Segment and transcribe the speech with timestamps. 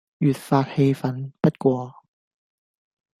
[0.17, 2.03] 越發氣憤不過，